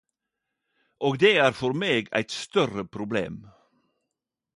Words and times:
Og 1.09 1.17
det 1.23 1.31
er 1.47 1.51
for 1.57 1.77
meg 1.83 2.09
eit 2.21 2.33
større 2.37 2.87
problem. 2.97 3.37